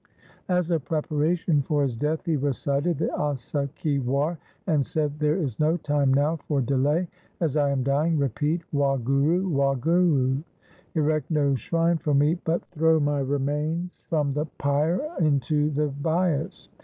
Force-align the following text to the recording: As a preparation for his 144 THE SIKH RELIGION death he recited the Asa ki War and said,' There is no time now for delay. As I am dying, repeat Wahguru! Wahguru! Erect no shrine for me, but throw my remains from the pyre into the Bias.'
As 0.49 0.71
a 0.71 0.79
preparation 0.79 1.61
for 1.61 1.83
his 1.83 1.91
144 1.95 2.01
THE 2.01 2.01
SIKH 2.01 2.05
RELIGION 2.09 2.09
death 2.09 2.25
he 2.25 2.47
recited 2.47 2.97
the 2.97 3.15
Asa 3.15 3.69
ki 3.75 3.99
War 3.99 4.39
and 4.65 4.83
said,' 4.83 5.19
There 5.19 5.35
is 5.37 5.59
no 5.59 5.77
time 5.77 6.11
now 6.11 6.37
for 6.37 6.59
delay. 6.59 7.07
As 7.39 7.55
I 7.55 7.69
am 7.69 7.83
dying, 7.83 8.17
repeat 8.17 8.63
Wahguru! 8.73 9.51
Wahguru! 9.51 10.43
Erect 10.95 11.29
no 11.29 11.53
shrine 11.53 11.99
for 11.99 12.15
me, 12.15 12.33
but 12.43 12.65
throw 12.71 12.99
my 12.99 13.19
remains 13.19 14.07
from 14.09 14.33
the 14.33 14.45
pyre 14.57 15.07
into 15.19 15.69
the 15.69 15.89
Bias.' 15.89 16.67